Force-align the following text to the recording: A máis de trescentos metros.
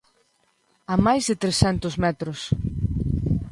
A 0.93 0.95
máis 1.05 1.23
de 1.29 1.35
trescentos 1.43 1.93
metros. 2.05 2.39